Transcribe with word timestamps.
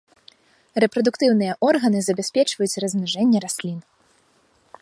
Рэпрадуктыўныя 0.83 1.53
органы 1.67 1.99
забяспечваюць 2.09 2.79
размнажэнне 2.85 3.39
раслін. 3.49 3.77